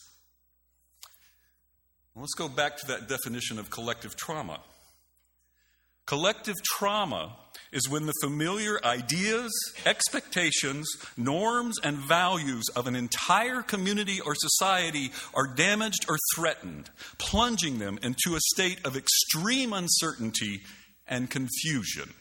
Let's 2.14 2.34
go 2.34 2.48
back 2.48 2.78
to 2.78 2.86
that 2.86 3.08
definition 3.08 3.58
of 3.58 3.70
collective 3.70 4.16
trauma. 4.16 4.60
Collective 6.06 6.54
trauma 6.62 7.36
is 7.72 7.88
when 7.88 8.06
the 8.06 8.14
familiar 8.22 8.78
ideas, 8.84 9.50
expectations, 9.84 10.88
norms, 11.16 11.78
and 11.82 11.96
values 11.98 12.64
of 12.76 12.86
an 12.86 12.94
entire 12.94 13.60
community 13.60 14.20
or 14.20 14.34
society 14.36 15.10
are 15.34 15.52
damaged 15.54 16.06
or 16.08 16.16
threatened, 16.34 16.90
plunging 17.18 17.78
them 17.80 17.98
into 18.02 18.36
a 18.36 18.40
state 18.54 18.78
of 18.86 18.96
extreme 18.96 19.72
uncertainty 19.72 20.62
and 21.08 21.28
confusion. 21.28 22.14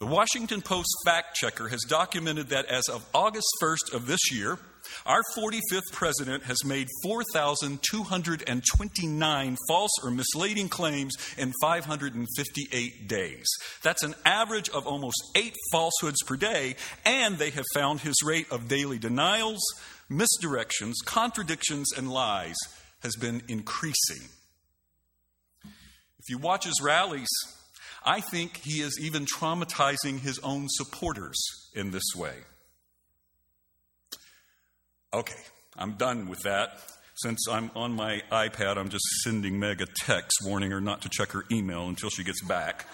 The 0.00 0.06
Washington 0.06 0.60
Post 0.60 0.88
fact 1.04 1.36
checker 1.36 1.68
has 1.68 1.82
documented 1.88 2.48
that 2.48 2.66
as 2.66 2.88
of 2.88 3.06
August 3.14 3.46
1st 3.62 3.94
of 3.94 4.06
this 4.06 4.32
year, 4.32 4.58
our 5.06 5.22
45th 5.36 5.92
president 5.92 6.42
has 6.44 6.64
made 6.64 6.88
4,229 7.04 9.56
false 9.68 9.90
or 10.02 10.10
misleading 10.10 10.68
claims 10.68 11.14
in 11.38 11.52
558 11.62 13.08
days. 13.08 13.46
That's 13.82 14.02
an 14.02 14.16
average 14.24 14.68
of 14.70 14.84
almost 14.86 15.22
eight 15.36 15.54
falsehoods 15.70 16.20
per 16.26 16.36
day, 16.36 16.74
and 17.04 17.38
they 17.38 17.50
have 17.50 17.66
found 17.72 18.00
his 18.00 18.16
rate 18.24 18.50
of 18.50 18.66
daily 18.66 18.98
denials, 18.98 19.62
misdirections, 20.10 20.94
contradictions, 21.04 21.92
and 21.96 22.10
lies 22.10 22.56
has 23.02 23.14
been 23.14 23.42
increasing. 23.48 24.28
If 26.18 26.28
you 26.28 26.38
watch 26.38 26.64
his 26.64 26.80
rallies, 26.82 27.28
I 28.04 28.20
think 28.20 28.58
he 28.58 28.80
is 28.82 28.98
even 29.00 29.24
traumatizing 29.24 30.20
his 30.20 30.38
own 30.40 30.66
supporters 30.68 31.38
in 31.74 31.90
this 31.90 32.14
way. 32.14 32.34
Okay, 35.12 35.40
I'm 35.76 35.92
done 35.92 36.28
with 36.28 36.40
that. 36.40 36.78
Since 37.16 37.46
I'm 37.48 37.70
on 37.76 37.92
my 37.92 38.20
iPad, 38.30 38.76
I'm 38.76 38.88
just 38.88 39.04
sending 39.22 39.58
Meg 39.58 39.80
a 39.80 39.86
text 39.86 40.40
warning 40.44 40.72
her 40.72 40.80
not 40.80 41.00
to 41.02 41.08
check 41.08 41.30
her 41.30 41.44
email 41.50 41.88
until 41.88 42.10
she 42.10 42.24
gets 42.24 42.42
back. 42.42 42.86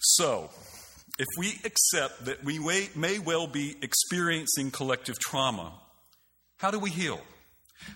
so, 0.00 0.50
if 1.18 1.26
we 1.38 1.52
accept 1.64 2.24
that 2.24 2.42
we 2.42 2.58
may 2.96 3.18
well 3.18 3.46
be 3.46 3.76
experiencing 3.82 4.70
collective 4.70 5.18
trauma, 5.18 5.74
how 6.56 6.70
do 6.70 6.78
we 6.78 6.88
heal? 6.88 7.20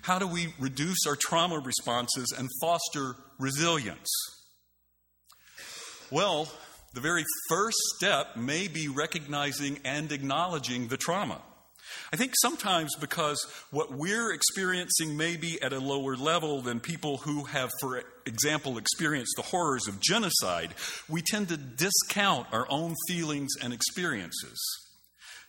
How 0.03 0.18
do 0.18 0.27
we 0.27 0.55
reduce 0.59 1.07
our 1.07 1.16
trauma 1.16 1.59
responses 1.59 2.35
and 2.37 2.49
foster 2.61 3.16
resilience? 3.38 4.09
Well, 6.11 6.49
the 6.92 7.01
very 7.01 7.25
first 7.49 7.79
step 7.97 8.37
may 8.37 8.68
be 8.68 8.88
recognizing 8.88 9.81
and 9.85 10.12
acknowledging 10.12 10.88
the 10.88 10.97
trauma. 10.97 11.40
I 12.12 12.16
think 12.16 12.33
sometimes 12.40 12.94
because 12.97 13.44
what 13.70 13.92
we're 13.92 14.33
experiencing 14.33 15.16
may 15.16 15.37
be 15.37 15.61
at 15.61 15.73
a 15.73 15.81
lower 15.81 16.16
level 16.16 16.61
than 16.61 16.81
people 16.81 17.18
who 17.18 17.44
have, 17.44 17.70
for 17.81 18.03
example, 18.27 18.79
experienced 18.79 19.35
the 19.37 19.42
horrors 19.42 19.88
of 19.88 20.01
genocide, 20.01 20.75
we 21.09 21.23
tend 21.23 21.49
to 21.49 21.57
discount 21.57 22.47
our 22.53 22.66
own 22.70 22.94
feelings 23.09 23.55
and 23.62 23.73
experiences. 23.73 24.84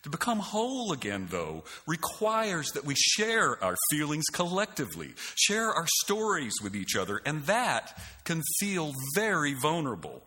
To 0.06 0.10
become 0.10 0.38
whole 0.38 0.92
again, 0.92 1.26
though, 1.32 1.64
requires 1.84 2.70
that 2.74 2.84
we 2.84 2.94
share 2.94 3.60
our 3.62 3.74
feelings 3.90 4.26
collectively, 4.30 5.14
share 5.34 5.72
our 5.72 5.88
stories 6.04 6.52
with 6.62 6.76
each 6.76 6.94
other, 6.94 7.20
and 7.26 7.42
that 7.46 8.00
can 8.22 8.40
feel 8.60 8.92
very 9.16 9.54
vulnerable. 9.54 10.22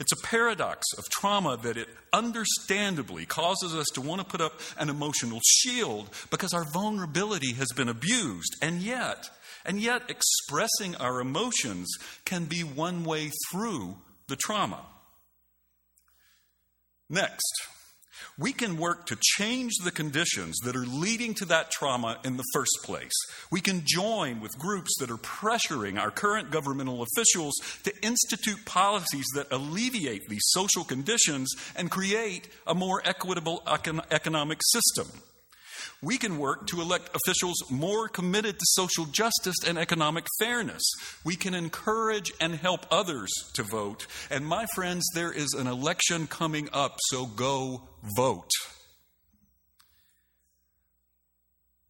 It's 0.00 0.12
a 0.12 0.26
paradox 0.26 0.86
of 0.96 1.04
trauma 1.10 1.58
that 1.58 1.76
it 1.76 1.88
understandably 2.14 3.26
causes 3.26 3.74
us 3.74 3.88
to 3.92 4.00
want 4.00 4.22
to 4.22 4.26
put 4.26 4.40
up 4.40 4.58
an 4.78 4.88
emotional 4.88 5.40
shield 5.44 6.08
because 6.30 6.54
our 6.54 6.64
vulnerability 6.72 7.52
has 7.52 7.68
been 7.76 7.90
abused. 7.90 8.56
And 8.62 8.80
yet, 8.80 9.28
and 9.66 9.82
yet 9.82 10.08
expressing 10.08 10.96
our 10.96 11.20
emotions 11.20 11.90
can 12.24 12.46
be 12.46 12.62
one 12.62 13.04
way 13.04 13.32
through 13.50 13.98
the 14.28 14.36
trauma. 14.36 14.80
Next, 17.10 17.52
we 18.38 18.52
can 18.52 18.76
work 18.76 19.06
to 19.06 19.16
change 19.20 19.72
the 19.84 19.90
conditions 19.90 20.56
that 20.64 20.76
are 20.76 20.86
leading 20.86 21.34
to 21.34 21.44
that 21.46 21.70
trauma 21.70 22.18
in 22.24 22.36
the 22.36 22.44
first 22.52 22.78
place. 22.84 23.12
We 23.50 23.60
can 23.60 23.82
join 23.84 24.40
with 24.40 24.58
groups 24.58 24.90
that 24.98 25.10
are 25.10 25.16
pressuring 25.16 25.98
our 25.98 26.10
current 26.10 26.50
governmental 26.50 27.02
officials 27.02 27.54
to 27.84 27.92
institute 28.02 28.64
policies 28.64 29.26
that 29.34 29.52
alleviate 29.52 30.28
these 30.28 30.44
social 30.44 30.84
conditions 30.84 31.54
and 31.76 31.90
create 31.90 32.48
a 32.66 32.74
more 32.74 33.02
equitable 33.04 33.62
econ- 33.66 34.04
economic 34.10 34.60
system. 34.62 35.08
We 36.02 36.16
can 36.16 36.38
work 36.38 36.66
to 36.68 36.80
elect 36.80 37.10
officials 37.14 37.70
more 37.70 38.08
committed 38.08 38.58
to 38.58 38.64
social 38.70 39.04
justice 39.04 39.56
and 39.66 39.76
economic 39.76 40.24
fairness. 40.38 40.82
We 41.24 41.36
can 41.36 41.54
encourage 41.54 42.32
and 42.40 42.54
help 42.54 42.86
others 42.90 43.30
to 43.54 43.62
vote. 43.62 44.06
And 44.30 44.46
my 44.46 44.66
friends, 44.74 45.04
there 45.14 45.32
is 45.32 45.52
an 45.52 45.66
election 45.66 46.26
coming 46.26 46.70
up, 46.72 46.96
so 47.10 47.26
go 47.26 47.82
vote. 48.16 48.50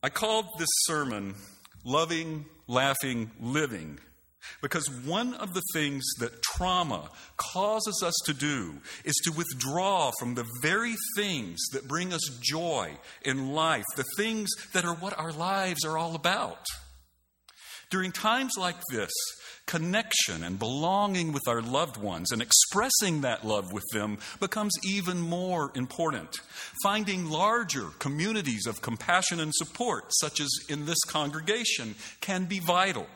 I 0.03 0.09
called 0.09 0.46
this 0.59 0.68
sermon 0.87 1.37
Loving, 1.85 2.46
Laughing, 2.66 3.31
Living 3.40 4.01
because 4.62 4.90
one 5.05 5.35
of 5.35 5.55
the 5.55 5.62
things 5.72 6.05
that 6.18 6.42
trauma 6.42 7.11
causes 7.37 8.03
us 8.05 8.14
to 8.26 8.35
do 8.35 8.74
is 9.05 9.14
to 9.24 9.33
withdraw 9.33 10.11
from 10.18 10.35
the 10.35 10.46
very 10.62 10.94
things 11.16 11.59
that 11.72 11.88
bring 11.88 12.12
us 12.12 12.22
joy 12.40 12.92
in 13.24 13.53
life, 13.53 13.85
the 13.96 14.05
things 14.16 14.48
that 14.72 14.85
are 14.85 14.94
what 14.94 15.18
our 15.18 15.33
lives 15.33 15.85
are 15.85 15.98
all 15.98 16.14
about. 16.14 16.64
During 17.90 18.12
times 18.12 18.53
like 18.57 18.76
this, 18.92 19.11
connection 19.66 20.42
and 20.42 20.59
belonging 20.59 21.33
with 21.33 21.46
our 21.46 21.62
loved 21.62 21.96
ones 21.96 22.33
and 22.33 22.42
expressing 22.42 23.20
that 23.20 23.44
love 23.44 23.72
with 23.72 23.85
them 23.92 24.18
becomes 24.40 24.72
even 24.85 25.20
more 25.20 25.70
important. 25.74 26.40
Finding 26.83 27.31
larger 27.31 27.87
communities 27.98 28.66
of 28.66 28.83
compassion 28.83 29.38
and 29.38 29.55
support, 29.55 30.05
such 30.11 30.40
as 30.40 30.48
in 30.68 30.87
this 30.87 30.98
congregation, 31.07 31.94
can 32.20 32.46
be 32.46 32.59
vital. 32.59 33.07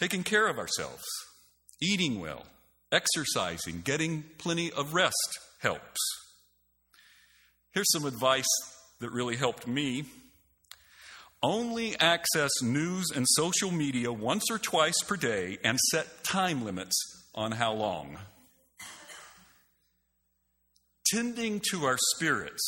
Taking 0.00 0.24
care 0.24 0.48
of 0.48 0.58
ourselves, 0.58 1.04
eating 1.78 2.20
well, 2.20 2.46
exercising, 2.90 3.82
getting 3.82 4.24
plenty 4.38 4.72
of 4.72 4.94
rest 4.94 5.38
helps. 5.60 6.00
Here's 7.74 7.92
some 7.92 8.06
advice 8.06 8.48
that 9.00 9.10
really 9.10 9.36
helped 9.36 9.66
me. 9.66 10.06
Only 11.42 12.00
access 12.00 12.50
news 12.62 13.08
and 13.14 13.26
social 13.28 13.70
media 13.70 14.10
once 14.10 14.44
or 14.50 14.58
twice 14.58 15.02
per 15.06 15.16
day 15.16 15.58
and 15.62 15.78
set 15.90 16.24
time 16.24 16.64
limits 16.64 16.96
on 17.34 17.52
how 17.52 17.74
long. 17.74 18.16
Tending 21.12 21.60
to 21.72 21.84
our 21.84 21.98
spirits, 22.16 22.62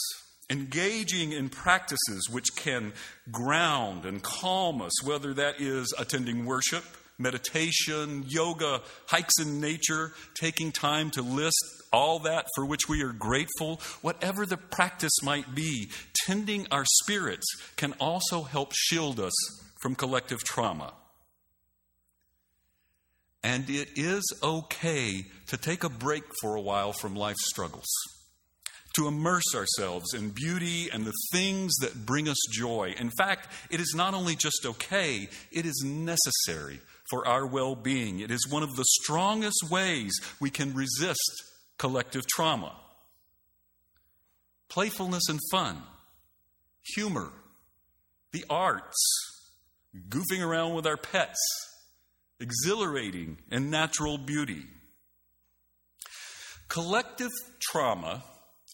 engaging 0.51 1.33
in 1.33 1.49
practices 1.49 2.29
which 2.31 2.55
can 2.57 2.93
ground 3.31 4.05
and 4.05 4.23
calm 4.23 4.83
us, 4.83 5.03
whether 5.03 5.33
that 5.33 5.63
is 5.63 5.95
attending 5.99 6.45
worship, 6.45 6.85
meditation, 7.19 8.25
yoga, 8.27 8.81
hikes 9.07 9.39
in 9.41 9.61
nature, 9.61 10.13
taking 10.35 10.73
time 10.73 11.11
to 11.11 11.23
list 11.23 11.83
all 11.93 12.21
that 12.21 12.47
for 12.55 12.65
which 12.65 12.89
we 12.89 13.03
are 13.03 13.13
grateful, 13.13 13.81
whatever 14.01 14.47
the 14.47 14.57
practice 14.57 15.23
might 15.23 15.55
be, 15.55 15.91
tending 16.27 16.67
our 16.71 16.85
spirits 17.03 17.47
can 17.77 17.93
also 18.01 18.43
help 18.43 18.73
shield 18.75 19.21
us 19.21 19.35
from 19.81 19.95
collective 19.95 20.43
trauma. 20.43 20.93
And 23.45 23.69
it 23.69 23.91
is 23.97 24.23
okay 24.43 25.27
to 25.49 25.57
take 25.57 25.85
a 25.85 25.91
break 25.91 26.23
for 26.41 26.55
a 26.55 26.61
while 26.61 26.93
from 26.93 27.17
life's 27.17 27.49
struggles, 27.49 27.89
to 28.97 29.09
immerse 29.09 29.55
ourselves 29.55 30.15
in 30.15 30.31
beauty 30.31 30.89
and 30.91 31.05
the 31.05 31.13
things 31.33 31.73
that 31.81 32.07
bring 32.07 32.29
us 32.29 32.39
joy. 32.53 32.95
In 32.99 33.11
fact, 33.19 33.49
it 33.69 33.81
is 33.81 33.95
not 33.97 34.15
only 34.15 34.37
just 34.37 34.65
okay, 34.65 35.29
it 35.51 35.67
is 35.67 35.83
necessary 35.85 36.81
for 37.13 37.29
our 37.29 37.45
well 37.47 37.75
being. 37.77 38.21
It 38.21 38.31
is 38.31 38.49
one 38.49 38.63
of 38.63 38.75
the 38.75 38.87
strongest 39.03 39.71
ways 39.71 40.13
we 40.41 40.49
can 40.49 40.73
resist 40.73 41.45
collective 41.77 42.27
trauma. 42.27 42.75
Playfulness 44.71 45.29
and 45.29 45.39
fun, 45.51 45.83
humor, 46.95 47.31
the 48.33 48.47
arts, 48.49 48.97
goofing 50.09 50.43
around 50.43 50.73
with 50.75 50.87
our 50.87 50.97
pets, 50.97 51.39
exhilarating 52.41 53.37
and 53.51 53.71
natural 53.71 54.17
beauty. 54.17 54.65
Collective 56.69 57.31
trauma 57.61 58.25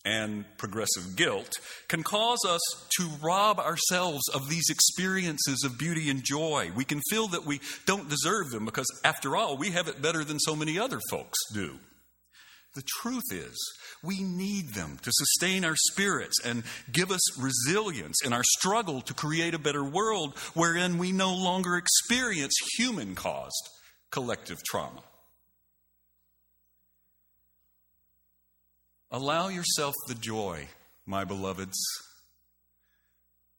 and 0.09 0.45
progressive 0.57 1.17
guilt 1.17 1.59
can 1.89 2.03
cause 2.03 2.39
us 2.49 2.61
to 2.97 3.09
rob 3.23 3.59
ourselves 3.59 4.27
of 4.33 4.49
these 4.49 4.71
experiences 4.71 5.63
of 5.65 5.79
beauty 5.79 6.09
and 6.09 6.25
joy. 6.25 6.71
We 6.75 6.85
can 6.85 7.03
feel 7.11 7.29
that 7.29 7.45
we 7.45 7.61
don't 7.85 8.09
deserve 8.09 8.51
them 8.51 8.65
because, 8.65 8.87
after 9.05 9.37
all, 9.37 9.59
we 9.59 9.71
have 9.71 9.87
it 9.87 10.01
better 10.01 10.25
than 10.25 10.39
so 10.41 10.57
many 10.57 10.79
other 10.79 10.99
folks 11.11 11.39
do. 11.53 11.79
The 12.75 12.83
truth 13.01 13.31
is, 13.31 13.57
we 14.03 14.23
need 14.23 14.75
them 14.75 14.99
to 15.03 15.11
sustain 15.13 15.65
our 15.65 15.77
spirits 15.91 16.37
and 16.45 16.63
give 16.91 17.11
us 17.11 17.39
resilience 17.39 18.17
in 18.25 18.33
our 18.33 18.45
struggle 18.59 19.03
to 19.03 19.15
create 19.15 19.55
a 19.55 19.59
better 19.59 19.85
world 19.85 20.39
wherein 20.55 20.97
we 20.97 21.13
no 21.13 21.35
longer 21.35 21.77
experience 21.77 22.55
human 22.79 23.15
caused 23.15 23.69
collective 24.11 24.59
trauma. 24.65 25.03
Allow 29.11 29.49
yourself 29.49 29.95
the 30.07 30.15
joy, 30.15 30.69
my 31.07 31.25
beloveds. 31.25 31.79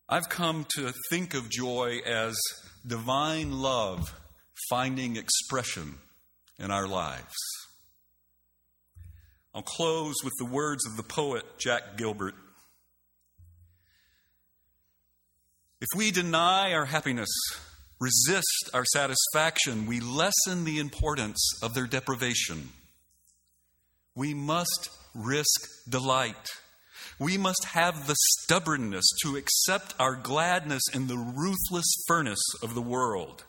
I've 0.07 0.29
come 0.29 0.67
to 0.75 0.93
think 1.09 1.33
of 1.33 1.49
joy 1.49 2.01
as 2.05 2.37
divine 2.85 3.59
love 3.59 4.13
finding 4.69 5.15
expression 5.15 5.95
in 6.59 6.69
our 6.69 6.87
lives. 6.87 7.33
I'll 9.55 9.63
close 9.63 10.13
with 10.23 10.33
the 10.37 10.45
words 10.45 10.85
of 10.85 10.97
the 10.97 11.03
poet 11.03 11.43
Jack 11.57 11.97
Gilbert. 11.97 12.35
If 15.81 15.87
we 15.97 16.11
deny 16.11 16.73
our 16.73 16.85
happiness, 16.85 17.29
resist 17.99 18.69
our 18.73 18.85
satisfaction, 18.85 19.87
we 19.87 19.99
lessen 19.99 20.65
the 20.65 20.77
importance 20.77 21.43
of 21.63 21.73
their 21.73 21.87
deprivation. 21.87 22.69
We 24.13 24.35
must 24.35 24.89
risk 25.13 25.67
delight. 25.87 26.49
We 27.19 27.37
must 27.37 27.65
have 27.73 28.07
the 28.07 28.15
stubbornness 28.39 29.05
to 29.23 29.35
accept 29.35 29.93
our 29.99 30.15
gladness 30.15 30.83
in 30.93 31.07
the 31.07 31.17
ruthless 31.17 31.91
furnace 32.07 32.43
of 32.63 32.75
the 32.75 32.81
world. 32.81 33.43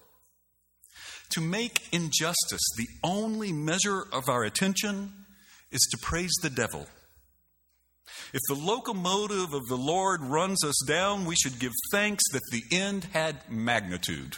To 1.31 1.41
make 1.41 1.89
injustice 1.93 2.69
the 2.77 2.89
only 3.05 3.53
measure 3.53 4.05
of 4.13 4.29
our 4.29 4.43
attention 4.43 5.13
is 5.71 5.87
to 5.93 5.99
praise 6.03 6.33
the 6.43 6.51
devil. 6.51 6.87
If 8.33 8.41
the 8.49 8.55
locomotive 8.55 9.55
of 9.55 9.67
the 9.69 9.77
Lord 9.77 10.21
runs 10.23 10.65
us 10.65 10.81
down, 10.87 11.25
we 11.25 11.37
should 11.37 11.59
give 11.59 11.73
thanks 11.93 12.25
that 12.33 12.43
the 12.51 12.63
end 12.77 13.05
had 13.13 13.49
magnitude. 13.49 14.37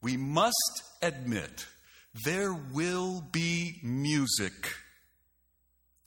We 0.00 0.16
must 0.16 0.82
admit 1.02 1.66
there 2.24 2.54
will 2.54 3.20
be 3.32 3.80
music 3.82 4.74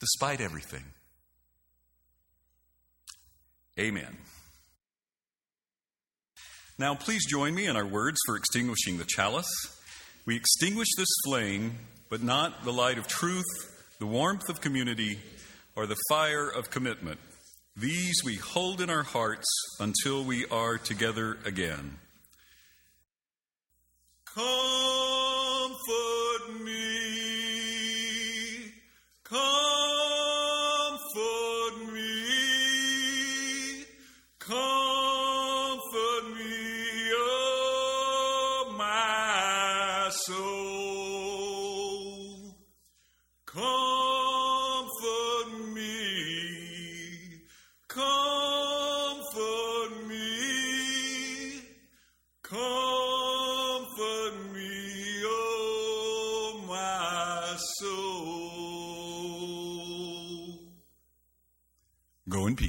despite 0.02 0.40
everything. 0.40 0.82
Amen. 3.78 4.18
Now, 6.76 6.96
please 6.96 7.24
join 7.24 7.54
me 7.54 7.66
in 7.66 7.76
our 7.76 7.86
words 7.86 8.18
for 8.26 8.36
extinguishing 8.36 8.98
the 8.98 9.04
chalice. 9.06 9.46
We 10.26 10.34
extinguish 10.34 10.88
this 10.98 11.08
flame, 11.24 11.78
but 12.10 12.20
not 12.20 12.64
the 12.64 12.72
light 12.72 12.98
of 12.98 13.06
truth, 13.06 13.44
the 14.00 14.06
warmth 14.06 14.48
of 14.48 14.60
community, 14.60 15.20
or 15.76 15.86
the 15.86 16.00
fire 16.08 16.48
of 16.48 16.68
commitment. 16.68 17.20
These 17.76 18.22
we 18.24 18.34
hold 18.34 18.80
in 18.80 18.90
our 18.90 19.04
hearts 19.04 19.46
until 19.78 20.24
we 20.24 20.46
are 20.46 20.78
together 20.78 21.38
again. 21.44 21.98
Comfort 24.34 25.01